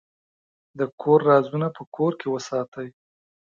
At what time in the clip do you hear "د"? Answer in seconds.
0.79-0.81